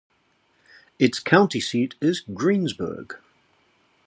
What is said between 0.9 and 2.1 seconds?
Its county seat